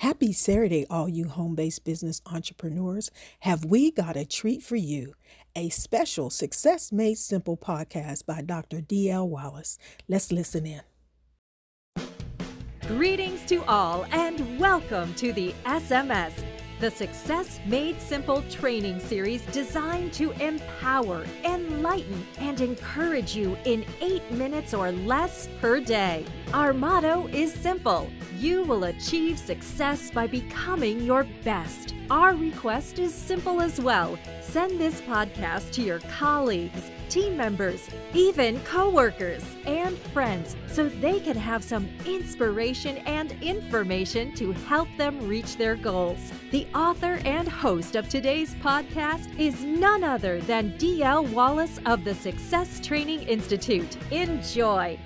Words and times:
Happy 0.00 0.32
Saturday, 0.32 0.86
all 0.88 1.10
you 1.10 1.28
home 1.28 1.54
based 1.54 1.84
business 1.84 2.22
entrepreneurs. 2.24 3.10
Have 3.40 3.66
we 3.66 3.90
got 3.90 4.16
a 4.16 4.24
treat 4.24 4.62
for 4.62 4.76
you? 4.76 5.12
A 5.54 5.68
special 5.68 6.30
Success 6.30 6.90
Made 6.90 7.18
Simple 7.18 7.58
podcast 7.58 8.24
by 8.24 8.40
Dr. 8.40 8.80
D.L. 8.80 9.28
Wallace. 9.28 9.76
Let's 10.08 10.32
listen 10.32 10.64
in. 10.64 10.80
Greetings 12.86 13.44
to 13.44 13.62
all, 13.64 14.06
and 14.10 14.58
welcome 14.58 15.12
to 15.16 15.34
the 15.34 15.52
SMS 15.66 16.32
the 16.80 16.90
Success 16.90 17.60
Made 17.66 18.00
Simple 18.00 18.42
training 18.50 19.00
series 19.00 19.42
designed 19.46 20.14
to 20.14 20.30
empower, 20.42 21.26
enlighten, 21.44 22.26
and 22.38 22.58
encourage 22.60 23.36
you 23.36 23.58
in 23.66 23.84
eight 24.00 24.28
minutes 24.30 24.72
or 24.72 24.90
less 24.90 25.46
per 25.60 25.80
day. 25.80 26.24
Our 26.54 26.72
motto 26.72 27.28
is 27.28 27.52
simple 27.52 28.10
you 28.40 28.62
will 28.62 28.84
achieve 28.84 29.38
success 29.38 30.10
by 30.10 30.26
becoming 30.26 31.02
your 31.02 31.26
best. 31.44 31.94
Our 32.10 32.34
request 32.34 32.98
is 32.98 33.14
simple 33.14 33.60
as 33.60 33.78
well. 33.78 34.18
Send 34.40 34.80
this 34.80 35.02
podcast 35.02 35.72
to 35.72 35.82
your 35.82 35.98
colleagues, 36.18 36.90
team 37.10 37.36
members, 37.36 37.88
even 38.14 38.60
coworkers 38.60 39.44
and 39.66 39.98
friends 39.98 40.56
so 40.68 40.88
they 40.88 41.20
can 41.20 41.36
have 41.36 41.62
some 41.62 41.88
inspiration 42.06 42.98
and 42.98 43.32
information 43.42 44.32
to 44.36 44.52
help 44.52 44.88
them 44.96 45.26
reach 45.26 45.56
their 45.56 45.76
goals. 45.76 46.32
The 46.52 46.66
author 46.74 47.20
and 47.24 47.48
host 47.48 47.96
of 47.96 48.08
today's 48.08 48.54
podcast 48.56 49.38
is 49.38 49.62
none 49.64 50.04
other 50.04 50.40
than 50.40 50.78
DL 50.78 51.30
Wallace 51.32 51.78
of 51.84 52.04
the 52.04 52.14
Success 52.14 52.80
Training 52.80 53.22
Institute. 53.24 53.96
Enjoy. 54.10 54.98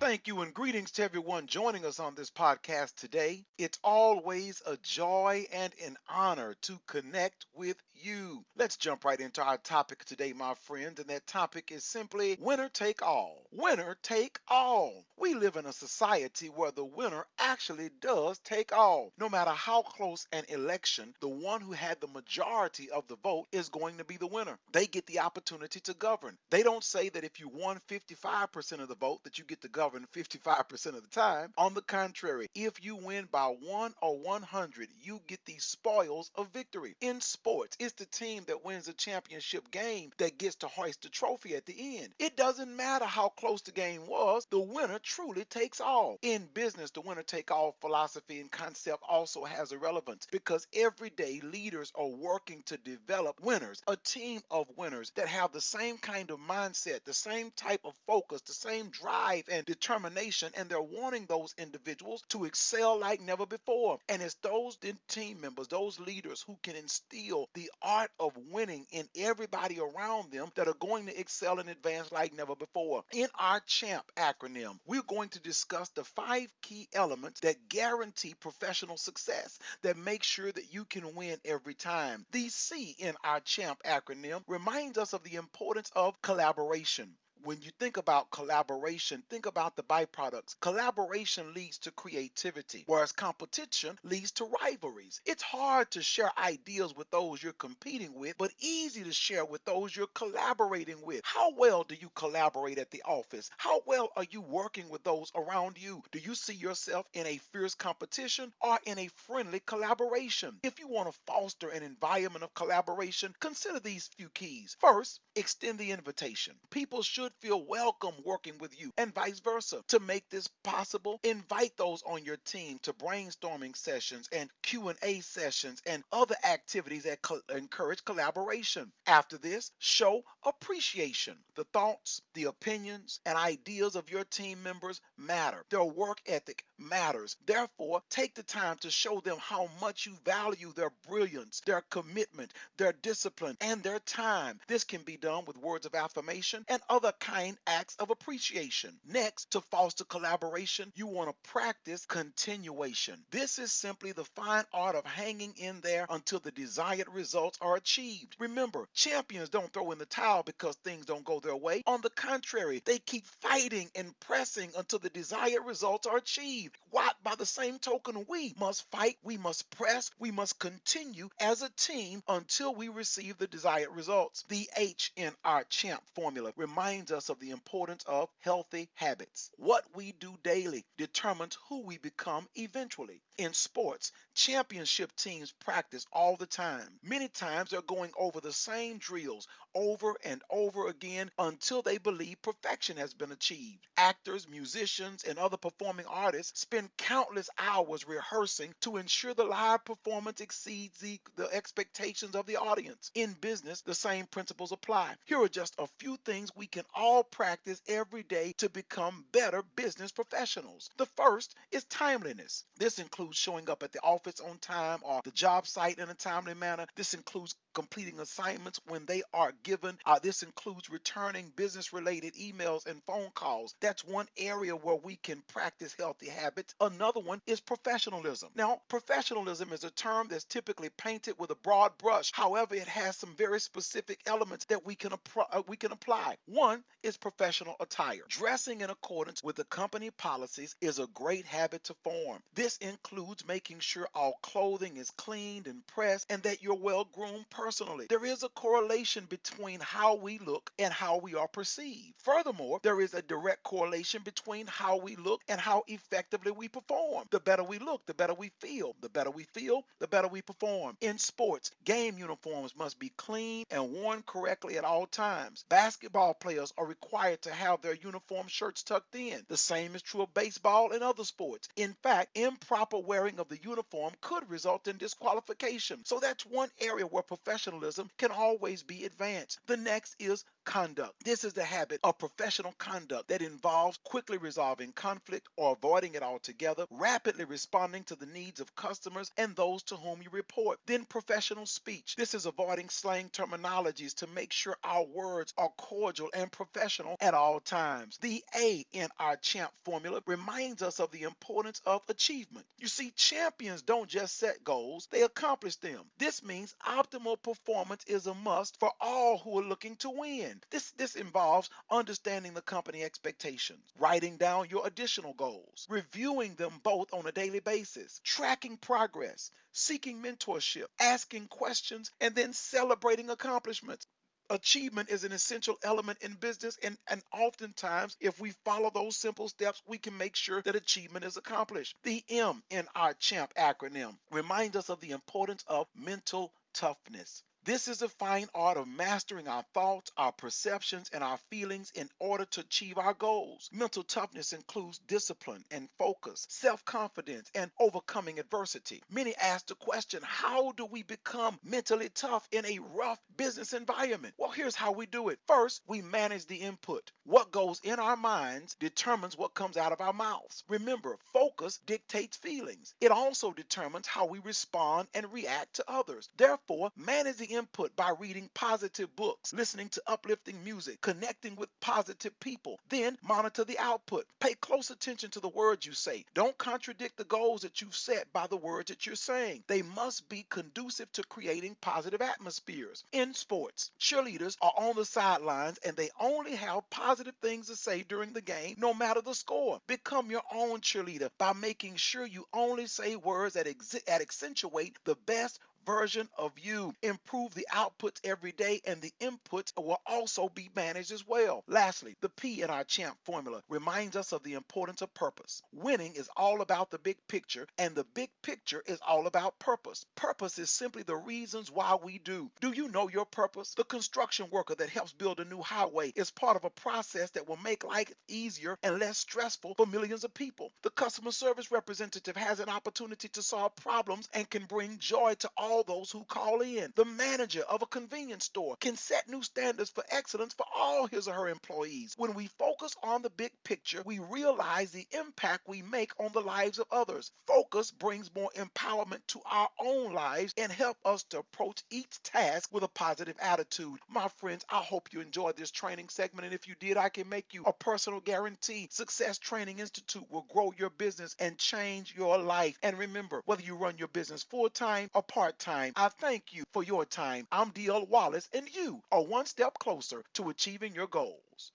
Thank 0.00 0.26
you 0.26 0.40
and 0.40 0.54
greetings 0.54 0.90
to 0.92 1.02
everyone 1.02 1.46
joining 1.46 1.84
us 1.84 2.00
on 2.00 2.14
this 2.14 2.30
podcast 2.30 2.94
today. 2.94 3.44
It's 3.58 3.78
always 3.84 4.62
a 4.66 4.78
joy 4.78 5.44
and 5.52 5.74
an 5.84 5.98
honor 6.08 6.56
to 6.62 6.80
connect 6.86 7.44
with 7.52 7.76
you. 8.02 8.44
Let's 8.56 8.76
jump 8.76 9.04
right 9.04 9.18
into 9.18 9.42
our 9.42 9.58
topic 9.58 10.04
today, 10.04 10.32
my 10.32 10.54
friends, 10.54 11.00
and 11.00 11.08
that 11.08 11.26
topic 11.26 11.70
is 11.72 11.84
simply 11.84 12.36
winner 12.40 12.68
take 12.68 13.02
all. 13.02 13.46
Winner 13.52 13.96
take 14.02 14.38
all. 14.48 15.04
We 15.16 15.34
live 15.34 15.56
in 15.56 15.66
a 15.66 15.72
society 15.72 16.46
where 16.46 16.70
the 16.70 16.84
winner 16.84 17.26
actually 17.38 17.90
does 18.00 18.38
take 18.38 18.72
all. 18.72 19.12
No 19.18 19.28
matter 19.28 19.50
how 19.50 19.82
close 19.82 20.26
an 20.32 20.44
election, 20.48 21.14
the 21.20 21.28
one 21.28 21.60
who 21.60 21.72
had 21.72 22.00
the 22.00 22.08
majority 22.08 22.90
of 22.90 23.06
the 23.08 23.16
vote 23.16 23.46
is 23.52 23.68
going 23.68 23.98
to 23.98 24.04
be 24.04 24.16
the 24.16 24.26
winner. 24.26 24.58
They 24.72 24.86
get 24.86 25.06
the 25.06 25.20
opportunity 25.20 25.80
to 25.80 25.94
govern. 25.94 26.36
They 26.50 26.62
don't 26.62 26.84
say 26.84 27.08
that 27.10 27.24
if 27.24 27.40
you 27.40 27.48
won 27.48 27.80
55% 27.88 28.80
of 28.80 28.88
the 28.88 28.94
vote 28.94 29.22
that 29.24 29.38
you 29.38 29.44
get 29.44 29.60
to 29.62 29.68
govern 29.68 30.06
55% 30.14 30.86
of 30.86 31.02
the 31.02 31.08
time. 31.10 31.52
On 31.56 31.74
the 31.74 31.82
contrary, 31.82 32.48
if 32.54 32.82
you 32.84 32.96
win 32.96 33.28
by 33.30 33.46
1 33.46 33.94
or 34.02 34.18
100, 34.18 34.88
you 35.02 35.20
get 35.26 35.44
the 35.44 35.58
spoils 35.58 36.30
of 36.34 36.48
victory. 36.48 36.96
In 37.00 37.20
sports, 37.20 37.76
it's 37.78 37.89
the 37.92 38.06
team 38.06 38.44
that 38.46 38.64
wins 38.64 38.86
the 38.86 38.92
championship 38.92 39.70
game 39.70 40.10
that 40.18 40.38
gets 40.38 40.56
to 40.56 40.68
hoist 40.68 41.02
the 41.02 41.08
trophy 41.08 41.54
at 41.54 41.66
the 41.66 41.98
end. 41.98 42.10
It 42.18 42.36
doesn't 42.36 42.74
matter 42.74 43.04
how 43.04 43.30
close 43.30 43.62
the 43.62 43.72
game 43.72 44.06
was, 44.06 44.46
the 44.50 44.60
winner 44.60 44.98
truly 44.98 45.44
takes 45.44 45.80
all. 45.80 46.18
In 46.22 46.48
business, 46.54 46.90
the 46.90 47.00
winner 47.00 47.22
take 47.22 47.50
all 47.50 47.76
philosophy 47.80 48.40
and 48.40 48.50
concept 48.50 49.02
also 49.08 49.44
has 49.44 49.72
a 49.72 49.78
relevance 49.78 50.26
because 50.30 50.66
every 50.74 51.10
day 51.10 51.40
leaders 51.42 51.92
are 51.94 52.06
working 52.06 52.62
to 52.66 52.76
develop 52.78 53.40
winners, 53.42 53.82
a 53.86 53.96
team 53.96 54.40
of 54.50 54.66
winners 54.76 55.12
that 55.16 55.28
have 55.28 55.52
the 55.52 55.60
same 55.60 55.98
kind 55.98 56.30
of 56.30 56.38
mindset, 56.38 57.04
the 57.04 57.14
same 57.14 57.50
type 57.56 57.80
of 57.84 57.94
focus, 58.06 58.42
the 58.42 58.52
same 58.52 58.88
drive 58.90 59.44
and 59.50 59.64
determination, 59.66 60.52
and 60.56 60.68
they're 60.68 60.80
wanting 60.80 61.26
those 61.26 61.54
individuals 61.58 62.22
to 62.28 62.44
excel 62.44 62.98
like 62.98 63.20
never 63.20 63.46
before. 63.46 63.98
And 64.08 64.22
it's 64.22 64.34
those 64.42 64.78
team 65.08 65.40
members, 65.40 65.68
those 65.68 65.98
leaders 66.00 66.42
who 66.46 66.56
can 66.62 66.76
instill 66.76 67.48
the 67.54 67.70
art 67.82 68.10
of 68.18 68.32
winning 68.50 68.86
in 68.90 69.08
everybody 69.16 69.78
around 69.80 70.32
them 70.32 70.48
that 70.54 70.68
are 70.68 70.74
going 70.74 71.06
to 71.06 71.18
excel 71.18 71.58
and 71.58 71.68
advance 71.68 72.12
like 72.12 72.32
never 72.34 72.54
before. 72.54 73.02
In 73.12 73.28
our 73.38 73.60
CHAMP 73.66 74.04
acronym, 74.16 74.78
we're 74.86 75.02
going 75.02 75.28
to 75.30 75.40
discuss 75.40 75.88
the 75.90 76.04
five 76.04 76.52
key 76.62 76.88
elements 76.92 77.40
that 77.40 77.68
guarantee 77.68 78.34
professional 78.34 78.96
success, 78.96 79.58
that 79.82 79.96
make 79.96 80.22
sure 80.22 80.50
that 80.52 80.72
you 80.72 80.84
can 80.84 81.14
win 81.14 81.38
every 81.44 81.74
time. 81.74 82.26
The 82.32 82.48
C 82.48 82.94
in 82.98 83.14
our 83.24 83.40
CHAMP 83.40 83.82
acronym 83.84 84.42
reminds 84.46 84.98
us 84.98 85.12
of 85.12 85.22
the 85.22 85.36
importance 85.36 85.90
of 85.94 86.20
collaboration 86.22 87.16
when 87.44 87.60
you 87.62 87.70
think 87.78 87.96
about 87.96 88.30
collaboration, 88.30 89.22
think 89.30 89.46
about 89.46 89.76
the 89.76 89.82
byproducts. 89.82 90.56
Collaboration 90.60 91.54
leads 91.54 91.78
to 91.78 91.90
creativity, 91.90 92.84
whereas 92.86 93.12
competition 93.12 93.98
leads 94.02 94.32
to 94.32 94.50
rivalries. 94.62 95.20
It's 95.24 95.42
hard 95.42 95.90
to 95.92 96.02
share 96.02 96.30
ideas 96.38 96.94
with 96.94 97.10
those 97.10 97.42
you're 97.42 97.52
competing 97.52 98.14
with, 98.14 98.36
but 98.38 98.52
easy 98.60 99.04
to 99.04 99.12
share 99.12 99.44
with 99.44 99.64
those 99.64 99.94
you're 99.94 100.06
collaborating 100.08 101.02
with. 101.02 101.22
How 101.24 101.52
well 101.56 101.84
do 101.84 101.94
you 101.94 102.10
collaborate 102.14 102.78
at 102.78 102.90
the 102.90 103.02
office? 103.02 103.50
How 103.56 103.80
well 103.86 104.10
are 104.16 104.26
you 104.30 104.40
working 104.40 104.88
with 104.88 105.02
those 105.04 105.30
around 105.34 105.78
you? 105.80 106.02
Do 106.12 106.18
you 106.18 106.34
see 106.34 106.54
yourself 106.54 107.06
in 107.14 107.26
a 107.26 107.38
fierce 107.52 107.74
competition 107.74 108.52
or 108.60 108.78
in 108.84 108.98
a 108.98 109.08
friendly 109.26 109.60
collaboration? 109.64 110.58
If 110.62 110.78
you 110.78 110.88
want 110.88 111.10
to 111.12 111.18
foster 111.26 111.68
an 111.70 111.82
environment 111.82 112.44
of 112.44 112.54
collaboration, 112.54 113.34
consider 113.40 113.80
these 113.80 114.10
few 114.16 114.28
keys. 114.30 114.76
First, 114.80 115.20
extend 115.34 115.78
the 115.78 115.92
invitation. 115.92 116.54
People 116.70 117.02
should 117.02 117.29
should 117.30 117.48
feel 117.48 117.64
welcome 117.64 118.14
working 118.24 118.58
with 118.58 118.80
you 118.80 118.92
and 118.96 119.14
vice 119.14 119.40
versa. 119.40 119.82
To 119.88 120.00
make 120.00 120.28
this 120.30 120.48
possible, 120.62 121.20
invite 121.22 121.76
those 121.76 122.02
on 122.02 122.24
your 122.24 122.36
team 122.38 122.78
to 122.82 122.92
brainstorming 122.92 123.76
sessions 123.76 124.28
and 124.32 124.50
Q&A 124.62 125.20
sessions 125.20 125.82
and 125.86 126.02
other 126.12 126.36
activities 126.44 127.04
that 127.04 127.22
co- 127.22 127.40
encourage 127.54 128.04
collaboration. 128.04 128.90
After 129.06 129.38
this, 129.38 129.70
show 129.78 130.22
appreciation. 130.44 131.36
The 131.54 131.64
thoughts, 131.72 132.22
the 132.34 132.44
opinions, 132.44 133.20
and 133.26 133.36
ideas 133.36 133.96
of 133.96 134.10
your 134.10 134.24
team 134.24 134.62
members 134.62 135.00
matter. 135.16 135.64
Their 135.70 135.84
work 135.84 136.20
ethic 136.26 136.64
matters. 136.78 137.36
Therefore, 137.46 138.02
take 138.10 138.34
the 138.34 138.42
time 138.42 138.78
to 138.78 138.90
show 138.90 139.20
them 139.20 139.36
how 139.38 139.68
much 139.80 140.06
you 140.06 140.14
value 140.24 140.72
their 140.74 140.90
brilliance, 141.08 141.60
their 141.66 141.82
commitment, 141.90 142.52
their 142.76 142.92
discipline, 142.92 143.56
and 143.60 143.82
their 143.82 143.98
time. 144.00 144.58
This 144.66 144.84
can 144.84 145.02
be 145.02 145.16
done 145.16 145.44
with 145.44 145.56
words 145.58 145.86
of 145.86 145.94
affirmation 145.94 146.64
and 146.68 146.82
other 146.88 147.12
kind 147.20 147.56
acts 147.66 147.94
of 147.96 148.10
appreciation. 148.10 148.98
Next, 149.06 149.50
to 149.52 149.60
foster 149.60 150.04
collaboration, 150.04 150.92
you 150.96 151.06
want 151.06 151.30
to 151.30 151.50
practice 151.50 152.06
continuation. 152.06 153.22
This 153.30 153.58
is 153.58 153.72
simply 153.72 154.12
the 154.12 154.24
fine 154.24 154.64
art 154.72 154.96
of 154.96 155.04
hanging 155.06 155.54
in 155.56 155.80
there 155.82 156.06
until 156.08 156.40
the 156.40 156.50
desired 156.50 157.08
results 157.12 157.58
are 157.60 157.76
achieved. 157.76 158.36
Remember, 158.38 158.88
champions 158.94 159.50
don't 159.50 159.72
throw 159.72 159.92
in 159.92 159.98
the 159.98 160.06
towel 160.06 160.42
because 160.42 160.76
things 160.76 161.06
don't 161.06 161.24
go 161.24 161.40
their 161.40 161.56
way. 161.56 161.82
On 161.86 162.00
the 162.00 162.10
contrary, 162.10 162.82
they 162.84 162.98
keep 162.98 163.26
fighting 163.40 163.90
and 163.94 164.18
pressing 164.20 164.70
until 164.76 164.98
the 164.98 165.10
desired 165.10 165.64
results 165.64 166.06
are 166.06 166.16
achieved. 166.16 166.76
Why? 166.90 167.10
By 167.22 167.34
the 167.34 167.46
same 167.46 167.78
token, 167.78 168.24
we 168.28 168.54
must 168.58 168.90
fight, 168.90 169.16
we 169.22 169.36
must 169.36 169.70
press, 169.70 170.10
we 170.18 170.30
must 170.30 170.58
continue 170.58 171.28
as 171.38 171.62
a 171.62 171.70
team 171.70 172.22
until 172.28 172.74
we 172.74 172.88
receive 172.88 173.36
the 173.38 173.46
desired 173.46 173.90
results. 173.90 174.44
The 174.48 174.68
H 174.76 175.12
in 175.16 175.32
our 175.44 175.64
CHAMP 175.64 176.02
formula 176.14 176.52
reminds 176.56 177.09
reminds 177.10 177.24
us 177.24 177.28
of 177.28 177.40
the 177.40 177.50
importance 177.50 178.04
of 178.06 178.28
healthy 178.40 178.88
habits. 178.94 179.50
What 179.56 179.84
we 179.94 180.12
do 180.12 180.36
daily 180.44 180.84
determines 180.96 181.58
who 181.68 181.82
we 181.82 181.98
become 181.98 182.46
eventually. 182.54 183.22
In 183.38 183.52
sports, 183.52 184.12
championship 184.34 185.14
teams 185.16 185.52
practice 185.64 186.06
all 186.12 186.36
the 186.36 186.46
time. 186.46 186.88
Many 187.02 187.28
times 187.28 187.70
they're 187.70 187.82
going 187.82 188.12
over 188.18 188.40
the 188.40 188.52
same 188.52 188.98
drills 188.98 189.48
over 189.74 190.14
and 190.24 190.42
over 190.50 190.88
again 190.88 191.30
until 191.38 191.82
they 191.82 191.98
believe 191.98 192.40
perfection 192.42 192.96
has 192.96 193.14
been 193.14 193.32
achieved. 193.32 193.86
Actors, 193.96 194.48
musicians, 194.48 195.24
and 195.24 195.38
other 195.38 195.56
performing 195.56 196.06
artists 196.06 196.60
spend 196.60 196.88
countless 196.96 197.48
hours 197.58 198.06
rehearsing 198.06 198.74
to 198.80 198.96
ensure 198.96 199.34
the 199.34 199.44
live 199.44 199.84
performance 199.84 200.40
exceeds 200.40 200.98
the, 200.98 201.20
the 201.36 201.48
expectations 201.52 202.34
of 202.34 202.46
the 202.46 202.56
audience. 202.56 203.10
In 203.14 203.34
business, 203.40 203.82
the 203.82 203.94
same 203.94 204.26
principles 204.26 204.72
apply. 204.72 205.14
Here 205.24 205.40
are 205.40 205.48
just 205.48 205.74
a 205.78 205.86
few 205.98 206.16
things 206.24 206.50
we 206.54 206.66
can 206.66 206.84
all 206.94 207.24
practice 207.24 207.80
every 207.88 208.22
day 208.22 208.54
to 208.58 208.68
become 208.68 209.24
better 209.32 209.62
business 209.76 210.12
professionals. 210.12 210.90
The 210.96 211.06
first 211.16 211.54
is 211.70 211.84
timeliness. 211.84 212.64
This 212.78 212.98
includes 212.98 213.36
showing 213.36 213.68
up 213.70 213.82
at 213.82 213.92
the 213.92 214.00
office 214.02 214.40
on 214.40 214.58
time 214.58 215.00
or 215.02 215.20
the 215.24 215.30
job 215.30 215.66
site 215.66 215.98
in 215.98 216.08
a 216.08 216.14
timely 216.14 216.54
manner. 216.54 216.86
This 216.96 217.14
includes 217.14 217.54
completing 217.74 218.20
assignments 218.20 218.80
when 218.86 219.06
they 219.06 219.22
are 219.32 219.52
given. 219.62 219.98
Uh, 220.06 220.18
this 220.18 220.42
includes 220.42 220.90
returning 220.90 221.52
business 221.56 221.92
related 221.92 222.34
emails 222.34 222.86
and 222.86 223.02
phone 223.04 223.30
calls. 223.34 223.74
That's 223.80 224.04
one 224.04 224.26
area 224.36 224.74
where 224.74 224.96
we 224.96 225.16
can 225.16 225.42
practice 225.52 225.94
healthy 225.98 226.28
habits. 226.28 226.74
Another 226.80 227.20
one 227.20 227.40
is 227.46 227.60
professionalism. 227.60 228.50
Now, 228.54 228.80
professionalism 228.88 229.72
is 229.72 229.84
a 229.84 229.90
term 229.90 230.28
that's 230.30 230.44
typically 230.44 230.90
painted 230.90 231.36
with 231.38 231.50
a 231.50 231.56
broad 231.56 231.96
brush. 231.98 232.32
However, 232.32 232.74
it 232.74 232.88
has 232.88 233.16
some 233.16 233.34
very 233.36 233.60
specific 233.60 234.20
elements 234.26 234.64
that 234.66 234.84
we 234.84 234.94
can, 234.94 235.12
uh, 235.12 235.62
we 235.66 235.76
can 235.76 235.92
apply. 235.92 236.36
One, 236.46 236.84
is 237.02 237.16
professional 237.16 237.76
attire. 237.80 238.22
Dressing 238.28 238.82
in 238.82 238.90
accordance 238.90 239.42
with 239.42 239.56
the 239.56 239.64
company 239.64 240.10
policies 240.10 240.76
is 240.80 240.98
a 240.98 241.06
great 241.08 241.46
habit 241.46 241.84
to 241.84 241.94
form. 242.04 242.42
This 242.54 242.76
includes 242.78 243.46
making 243.46 243.80
sure 243.80 244.08
all 244.14 244.34
clothing 244.42 244.96
is 244.96 245.10
cleaned 245.12 245.66
and 245.66 245.86
pressed 245.86 246.30
and 246.30 246.42
that 246.42 246.62
you're 246.62 246.74
well 246.74 247.08
groomed 247.12 247.46
personally. 247.50 248.06
There 248.08 248.24
is 248.24 248.42
a 248.42 248.48
correlation 248.50 249.24
between 249.24 249.49
how 249.80 250.14
we 250.14 250.38
look 250.38 250.70
and 250.78 250.92
how 250.92 251.18
we 251.18 251.34
are 251.34 251.48
perceived. 251.48 252.14
Furthermore, 252.18 252.80
there 252.82 253.00
is 253.00 253.14
a 253.14 253.22
direct 253.22 253.62
correlation 253.62 254.22
between 254.22 254.66
how 254.66 254.96
we 254.96 255.16
look 255.16 255.42
and 255.48 255.60
how 255.60 255.84
effectively 255.86 256.52
we 256.52 256.68
perform. 256.68 257.26
The 257.30 257.40
better 257.40 257.62
we 257.62 257.78
look, 257.78 258.06
the 258.06 258.14
better 258.14 258.34
we 258.34 258.50
feel. 258.60 258.94
The 259.00 259.08
better 259.08 259.30
we 259.30 259.44
feel, 259.44 259.84
the 259.98 260.08
better 260.08 260.28
we 260.28 260.42
perform. 260.42 260.96
In 261.00 261.18
sports, 261.18 261.70
game 261.84 262.16
uniforms 262.18 262.76
must 262.76 262.98
be 262.98 263.10
clean 263.16 263.64
and 263.70 263.92
worn 263.92 264.22
correctly 264.26 264.78
at 264.78 264.84
all 264.84 265.06
times. 265.06 265.64
Basketball 265.68 266.34
players 266.34 266.72
are 266.78 266.86
required 266.86 267.42
to 267.42 267.52
have 267.52 267.82
their 267.82 267.94
uniform 267.94 268.46
shirts 268.48 268.82
tucked 268.82 269.14
in. 269.14 269.44
The 269.48 269.56
same 269.56 269.94
is 269.94 270.02
true 270.02 270.22
of 270.22 270.34
baseball 270.34 270.92
and 270.92 271.02
other 271.02 271.24
sports. 271.24 271.68
In 271.76 271.94
fact, 272.02 272.36
improper 272.36 272.98
wearing 272.98 273.38
of 273.38 273.48
the 273.48 273.58
uniform 273.62 274.12
could 274.20 274.48
result 274.48 274.88
in 274.88 274.96
disqualification. 274.96 276.04
So 276.04 276.18
that's 276.18 276.46
one 276.46 276.70
area 276.80 277.04
where 277.06 277.22
professionalism 277.22 278.10
can 278.18 278.30
always 278.30 278.82
be 278.82 279.04
advanced. 279.04 279.39
The 279.66 279.76
next 279.76 280.16
is 280.18 280.44
conduct. 280.64 281.24
This 281.24 281.44
is 281.44 281.52
the 281.52 281.64
habit 281.64 282.00
of 282.04 282.18
professional 282.18 282.72
conduct 282.78 283.28
that 283.28 283.42
involves 283.42 283.98
quickly 284.04 284.38
resolving 284.38 284.92
conflict 284.92 285.48
or 285.56 285.72
avoiding 285.72 286.14
it 286.14 286.22
altogether, 286.22 286.86
rapidly 286.90 287.44
responding 287.44 288.04
to 288.04 288.14
the 288.14 288.26
needs 288.26 288.60
of 288.60 288.74
customers 288.76 289.30
and 289.36 289.56
those 289.56 289.82
to 289.84 289.96
whom 289.96 290.22
you 290.22 290.28
report. 290.30 290.78
Then 290.86 291.04
professional 291.04 291.66
speech. 291.66 292.14
This 292.16 292.34
is 292.34 292.46
avoiding 292.46 292.88
slang 292.88 293.30
terminologies 293.30 294.14
to 294.16 294.26
make 294.28 294.52
sure 294.52 294.76
our 294.84 295.04
words 295.04 295.52
are 295.56 295.70
cordial 295.76 296.28
and 296.34 296.52
professional 296.52 297.16
at 297.20 297.34
all 297.34 297.60
times. 297.60 298.18
The 298.20 298.44
A 298.56 298.84
in 298.92 299.08
our 299.18 299.36
CHAMP 299.36 299.70
formula 299.84 300.22
reminds 300.26 300.82
us 300.82 301.00
of 301.00 301.10
the 301.10 301.22
importance 301.22 301.80
of 301.86 302.02
achievement. 302.08 302.66
You 302.78 302.88
see, 302.88 303.12
champions 303.16 303.82
don't 303.82 304.08
just 304.08 304.38
set 304.38 304.62
goals, 304.62 305.08
they 305.10 305.22
accomplish 305.22 305.76
them. 305.76 306.02
This 306.18 306.44
means 306.44 306.74
optimal 306.86 307.42
performance 307.42 308.04
is 308.06 308.26
a 308.26 308.34
must 308.34 308.78
for 308.78 308.92
all 309.00 309.29
who 309.38 309.58
are 309.58 309.64
looking 309.64 309.96
to 309.96 310.10
win. 310.10 310.60
This 310.70 310.90
this 310.92 311.14
involves 311.16 311.70
understanding 311.90 312.54
the 312.54 312.62
company 312.62 313.02
expectations, 313.02 313.84
writing 313.98 314.36
down 314.36 314.68
your 314.70 314.86
additional 314.86 315.34
goals, 315.34 315.86
reviewing 315.88 316.54
them 316.54 316.80
both 316.82 317.12
on 317.12 317.26
a 317.26 317.32
daily 317.32 317.60
basis, 317.60 318.20
tracking 318.24 318.76
progress, 318.76 319.50
seeking 319.72 320.22
mentorship, 320.22 320.86
asking 320.98 321.48
questions, 321.48 322.10
and 322.20 322.34
then 322.34 322.52
celebrating 322.52 323.30
accomplishments. 323.30 324.06
Achievement 324.50 325.10
is 325.10 325.22
an 325.22 325.30
essential 325.30 325.78
element 325.84 326.18
in 326.22 326.34
business 326.34 326.76
and, 326.82 326.98
and 327.06 327.22
oftentimes 327.32 328.16
if 328.18 328.40
we 328.40 328.50
follow 328.64 328.90
those 328.90 329.16
simple 329.16 329.48
steps 329.48 329.80
we 329.86 329.96
can 329.96 330.18
make 330.18 330.34
sure 330.34 330.60
that 330.62 330.74
achievement 330.74 331.24
is 331.24 331.36
accomplished. 331.36 331.94
The 332.02 332.24
m 332.28 332.64
in 332.68 332.88
our 332.96 333.14
champ 333.14 333.54
acronym 333.54 334.18
reminds 334.32 334.74
us 334.74 334.88
of 334.90 335.00
the 335.00 335.12
importance 335.12 335.62
of 335.68 335.86
mental 335.94 336.52
toughness 336.74 337.44
this 337.64 337.88
is 337.88 338.00
a 338.02 338.08
fine 338.08 338.48
art 338.54 338.78
of 338.78 338.88
mastering 338.88 339.46
our 339.46 339.64
thoughts, 339.74 340.10
our 340.16 340.32
perceptions, 340.32 341.10
and 341.12 341.22
our 341.22 341.38
feelings 341.50 341.92
in 341.94 342.08
order 342.18 342.46
to 342.46 342.60
achieve 342.60 342.96
our 342.96 343.12
goals. 343.14 343.68
Mental 343.72 344.02
toughness 344.02 344.52
includes 344.52 344.98
discipline 345.06 345.64
and 345.70 345.88
focus, 345.98 346.46
self 346.48 346.84
confidence, 346.84 347.50
and 347.54 347.70
overcoming 347.78 348.38
adversity. 348.38 349.02
Many 349.10 349.36
ask 349.36 349.66
the 349.66 349.74
question 349.74 350.20
how 350.24 350.72
do 350.72 350.86
we 350.86 351.02
become 351.02 351.58
mentally 351.62 352.08
tough 352.08 352.48
in 352.50 352.64
a 352.64 352.78
rough 352.94 353.18
business 353.36 353.74
environment? 353.74 354.34
Well, 354.38 354.50
here's 354.50 354.74
how 354.74 354.92
we 354.92 355.06
do 355.06 355.28
it. 355.28 355.38
First, 355.46 355.82
we 355.86 356.00
manage 356.00 356.46
the 356.46 356.56
input. 356.56 357.12
What 357.24 357.52
goes 357.52 357.80
in 357.82 357.98
our 357.98 358.16
minds 358.16 358.74
determines 358.80 359.36
what 359.36 359.54
comes 359.54 359.76
out 359.76 359.92
of 359.92 360.00
our 360.00 360.12
mouths. 360.14 360.64
Remember, 360.68 361.18
focus 361.32 361.78
dictates 361.86 362.38
feelings, 362.38 362.94
it 363.00 363.10
also 363.10 363.52
determines 363.52 364.06
how 364.06 364.26
we 364.26 364.38
respond 364.38 365.08
and 365.14 365.32
react 365.32 365.74
to 365.74 365.84
others. 365.88 366.28
Therefore, 366.36 366.90
managing 366.96 367.49
input 367.50 367.94
by 367.96 368.12
reading 368.18 368.48
positive 368.54 369.14
books, 369.16 369.52
listening 369.52 369.88
to 369.90 370.02
uplifting 370.06 370.62
music, 370.64 371.00
connecting 371.00 371.56
with 371.56 371.68
positive 371.80 372.38
people. 372.40 372.78
Then 372.88 373.18
monitor 373.22 373.64
the 373.64 373.78
output. 373.78 374.26
Pay 374.40 374.54
close 374.54 374.90
attention 374.90 375.30
to 375.30 375.40
the 375.40 375.48
words 375.48 375.84
you 375.84 375.92
say. 375.92 376.24
Don't 376.34 376.56
contradict 376.56 377.16
the 377.16 377.24
goals 377.24 377.62
that 377.62 377.80
you've 377.80 377.96
set 377.96 378.32
by 378.32 378.46
the 378.46 378.56
words 378.56 378.88
that 378.88 379.06
you're 379.06 379.16
saying. 379.16 379.64
They 379.66 379.82
must 379.82 380.28
be 380.28 380.46
conducive 380.48 381.10
to 381.12 381.22
creating 381.24 381.76
positive 381.80 382.22
atmospheres. 382.22 383.04
In 383.12 383.34
sports, 383.34 383.90
cheerleaders 384.00 384.56
are 384.60 384.72
on 384.76 384.96
the 384.96 385.04
sidelines 385.04 385.78
and 385.84 385.96
they 385.96 386.10
only 386.18 386.56
have 386.56 386.88
positive 386.90 387.34
things 387.42 387.66
to 387.66 387.76
say 387.76 388.02
during 388.02 388.32
the 388.32 388.40
game, 388.42 388.76
no 388.78 388.94
matter 388.94 389.20
the 389.20 389.34
score. 389.34 389.80
Become 389.86 390.30
your 390.30 390.42
own 390.52 390.80
cheerleader 390.80 391.30
by 391.38 391.52
making 391.52 391.96
sure 391.96 392.26
you 392.26 392.46
only 392.52 392.86
say 392.86 393.16
words 393.16 393.54
that, 393.54 393.66
ex- 393.66 393.96
that 394.06 394.20
accentuate 394.20 394.96
the 395.04 395.16
best 395.26 395.58
version 395.86 396.28
of 396.38 396.52
you. 396.58 396.94
Improve 397.02 397.54
the 397.54 397.66
outputs 397.72 398.20
every 398.24 398.52
day, 398.52 398.80
and 398.84 399.00
the 399.00 399.12
inputs 399.20 399.72
will 399.76 400.00
also 400.06 400.48
be 400.48 400.70
managed 400.74 401.12
as 401.12 401.26
well. 401.26 401.64
Lastly, 401.66 402.16
the 402.20 402.28
P 402.28 402.62
in 402.62 402.70
our 402.70 402.84
CHAMP 402.84 403.16
formula 403.24 403.62
reminds 403.68 404.16
us 404.16 404.32
of 404.32 404.42
the 404.42 404.54
importance 404.54 405.02
of 405.02 405.12
purpose. 405.14 405.62
Winning 405.72 406.14
is 406.14 406.28
all 406.36 406.60
about 406.60 406.90
the 406.90 406.98
big 406.98 407.16
picture, 407.28 407.66
and 407.78 407.94
the 407.94 408.04
big 408.14 408.30
picture 408.42 408.82
is 408.86 408.98
all 409.06 409.26
about 409.26 409.58
purpose. 409.58 410.06
Purpose 410.14 410.58
is 410.58 410.70
simply 410.70 411.02
the 411.02 411.16
reasons 411.16 411.70
why 411.70 411.96
we 412.02 412.18
do. 412.18 412.50
Do 412.60 412.72
you 412.72 412.88
know 412.88 413.08
your 413.08 413.26
purpose? 413.26 413.74
The 413.74 413.84
construction 413.84 414.48
worker 414.50 414.74
that 414.74 414.90
helps 414.90 415.12
build 415.12 415.40
a 415.40 415.44
new 415.44 415.62
highway 415.62 416.12
is 416.14 416.30
part 416.30 416.56
of 416.56 416.64
a 416.64 416.70
process 416.70 417.30
that 417.30 417.48
will 417.48 417.58
make 417.58 417.84
life 417.84 418.12
easier 418.28 418.76
and 418.82 418.98
less 418.98 419.18
stressful 419.18 419.74
for 419.76 419.86
millions 419.86 420.24
of 420.24 420.34
people. 420.34 420.72
The 420.82 420.90
customer 420.90 421.32
service 421.32 421.70
representative 421.70 422.36
has 422.36 422.60
an 422.60 422.68
opportunity 422.68 423.28
to 423.28 423.42
solve 423.42 423.74
problems 423.76 424.28
and 424.34 424.48
can 424.48 424.64
bring 424.64 424.98
joy 424.98 425.34
to 425.40 425.50
all 425.56 425.69
all 425.70 425.84
those 425.84 426.10
who 426.10 426.24
call 426.24 426.62
in. 426.62 426.92
The 426.96 427.04
manager 427.04 427.62
of 427.62 427.82
a 427.82 427.86
convenience 427.86 428.46
store 428.46 428.76
can 428.80 428.96
set 428.96 429.28
new 429.28 429.42
standards 429.42 429.90
for 429.90 430.02
excellence 430.10 430.52
for 430.52 430.66
all 430.74 431.06
his 431.06 431.28
or 431.28 431.34
her 431.34 431.48
employees. 431.48 432.14
When 432.18 432.34
we 432.34 432.48
focus 432.58 432.96
on 433.04 433.22
the 433.22 433.30
big 433.30 433.52
picture, 433.62 434.02
we 434.04 434.18
realize 434.18 434.90
the 434.90 435.06
impact 435.12 435.68
we 435.68 435.82
make 435.82 436.10
on 436.18 436.32
the 436.32 436.40
lives 436.40 436.80
of 436.80 436.86
others. 436.90 437.30
Focus 437.46 437.92
brings 437.92 438.34
more 438.34 438.50
empowerment 438.56 439.20
to 439.28 439.40
our 439.48 439.68
own 439.78 440.12
lives 440.12 440.54
and 440.58 440.72
help 440.72 440.96
us 441.04 441.22
to 441.24 441.38
approach 441.38 441.84
each 441.90 442.20
task 442.24 442.68
with 442.72 442.82
a 442.82 442.88
positive 442.88 443.36
attitude. 443.40 443.98
My 444.08 444.26
friends, 444.38 444.64
I 444.68 444.78
hope 444.78 445.12
you 445.12 445.20
enjoyed 445.20 445.56
this 445.56 445.70
training 445.70 446.08
segment 446.08 446.46
and 446.46 446.54
if 446.54 446.66
you 446.66 446.74
did, 446.80 446.96
I 446.96 447.10
can 447.10 447.28
make 447.28 447.54
you 447.54 447.62
a 447.64 447.72
personal 447.72 448.18
guarantee. 448.20 448.88
Success 448.90 449.38
Training 449.38 449.78
Institute 449.78 450.28
will 450.30 450.46
grow 450.52 450.72
your 450.76 450.90
business 450.90 451.36
and 451.38 451.56
change 451.58 452.12
your 452.16 452.38
life. 452.38 452.76
And 452.82 452.98
remember, 452.98 453.42
whether 453.44 453.62
you 453.62 453.76
run 453.76 453.98
your 453.98 454.08
business 454.08 454.42
full-time 454.42 455.10
or 455.14 455.22
part 455.22 455.59
time. 455.60 455.92
I 455.94 456.08
thank 456.08 456.52
you 456.52 456.64
for 456.72 456.82
your 456.82 457.04
time. 457.04 457.46
I'm 457.52 457.70
DL 457.70 458.08
Wallace, 458.08 458.48
and 458.52 458.68
you 458.74 459.00
are 459.12 459.22
one 459.22 459.46
step 459.46 459.74
closer 459.78 460.22
to 460.34 460.48
achieving 460.48 460.94
your 460.94 461.06
goals. 461.06 461.72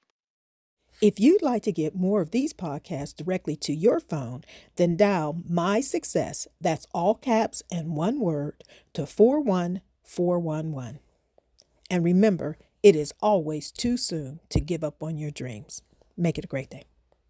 If 1.01 1.19
you'd 1.19 1.41
like 1.41 1.63
to 1.63 1.71
get 1.71 1.95
more 1.95 2.21
of 2.21 2.31
these 2.31 2.53
podcasts 2.53 3.15
directly 3.15 3.55
to 3.57 3.73
your 3.73 3.99
phone, 3.99 4.43
then 4.77 4.95
dial 4.95 5.41
My 5.47 5.81
Success, 5.81 6.47
that's 6.59 6.87
all 6.93 7.15
caps 7.15 7.63
and 7.71 7.95
one 7.95 8.19
word, 8.19 8.63
to 8.93 9.05
41411. 9.05 10.99
And 11.89 12.03
remember, 12.03 12.57
it 12.81 12.95
is 12.95 13.13
always 13.21 13.71
too 13.71 13.97
soon 13.97 14.39
to 14.49 14.59
give 14.61 14.83
up 14.83 15.03
on 15.03 15.17
your 15.17 15.31
dreams. 15.31 15.81
Make 16.17 16.37
it 16.37 16.45
a 16.45 16.47
great 16.47 16.69
day. 16.69 16.85